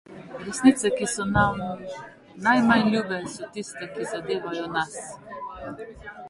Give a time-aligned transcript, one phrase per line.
[0.45, 1.59] Resnice, ki so nam
[2.47, 4.99] najmanj ljube, so tiste, ki zadevajo nas.